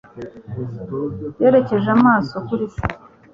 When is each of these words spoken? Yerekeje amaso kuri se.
Yerekeje 1.41 1.89
amaso 1.97 2.33
kuri 2.47 2.65
se. 2.73 2.83